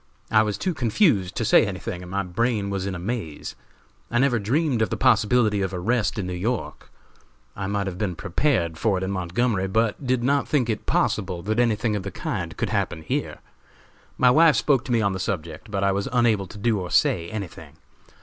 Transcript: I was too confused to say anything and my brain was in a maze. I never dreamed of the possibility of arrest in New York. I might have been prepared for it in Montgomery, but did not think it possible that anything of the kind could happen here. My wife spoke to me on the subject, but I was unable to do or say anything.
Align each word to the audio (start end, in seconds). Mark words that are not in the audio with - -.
I 0.31 0.41
was 0.41 0.57
too 0.57 0.73
confused 0.73 1.35
to 1.35 1.45
say 1.45 1.63
anything 1.63 2.01
and 2.01 2.09
my 2.09 2.23
brain 2.23 2.71
was 2.71 2.87
in 2.87 2.95
a 2.95 2.97
maze. 2.97 3.53
I 4.09 4.17
never 4.17 4.39
dreamed 4.39 4.81
of 4.81 4.89
the 4.89 4.97
possibility 4.97 5.61
of 5.61 5.75
arrest 5.75 6.17
in 6.17 6.25
New 6.25 6.33
York. 6.33 6.89
I 7.55 7.67
might 7.67 7.85
have 7.85 7.99
been 7.99 8.15
prepared 8.15 8.79
for 8.79 8.97
it 8.97 9.03
in 9.03 9.11
Montgomery, 9.11 9.67
but 9.67 10.03
did 10.07 10.23
not 10.23 10.47
think 10.47 10.71
it 10.71 10.87
possible 10.87 11.43
that 11.43 11.59
anything 11.59 11.95
of 11.95 12.01
the 12.01 12.09
kind 12.09 12.57
could 12.57 12.71
happen 12.71 13.03
here. 13.03 13.41
My 14.17 14.31
wife 14.31 14.55
spoke 14.55 14.83
to 14.85 14.91
me 14.91 15.01
on 15.01 15.13
the 15.13 15.19
subject, 15.19 15.69
but 15.69 15.83
I 15.83 15.91
was 15.91 16.07
unable 16.11 16.47
to 16.47 16.57
do 16.57 16.79
or 16.79 16.89
say 16.89 17.29
anything. 17.29 17.73